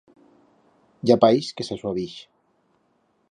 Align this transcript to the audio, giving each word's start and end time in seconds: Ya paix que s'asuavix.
Ya 1.09 1.17
paix 1.25 1.51
que 1.59 1.67
s'asuavix. 1.67 2.17